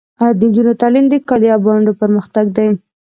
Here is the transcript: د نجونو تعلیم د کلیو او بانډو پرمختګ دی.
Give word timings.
د 0.37 0.41
نجونو 0.49 0.73
تعلیم 0.81 1.05
د 1.09 1.13
کلیو 1.29 1.53
او 1.55 1.61
بانډو 1.65 1.97
پرمختګ 2.01 2.45
دی. 2.57 2.67